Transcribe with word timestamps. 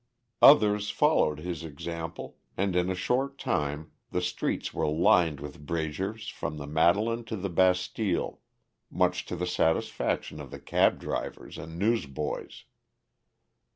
Others 0.41 0.89
followed 0.89 1.41
his 1.41 1.63
example, 1.63 2.35
and 2.57 2.75
in 2.75 2.89
a 2.89 2.95
short 2.95 3.37
time 3.37 3.91
the 4.09 4.19
streets 4.19 4.73
were 4.73 4.87
lined 4.89 5.39
with 5.39 5.63
braziers 5.63 6.27
from 6.27 6.57
the 6.57 6.65
Madeline 6.65 7.23
to 7.25 7.35
the 7.35 7.51
Bastile, 7.51 8.39
much 8.89 9.27
to 9.27 9.35
the 9.35 9.45
satisfaction 9.45 10.41
of 10.41 10.49
the 10.49 10.59
cab 10.59 10.99
drivers 10.99 11.55
and 11.59 11.77
newsboys. 11.77 12.65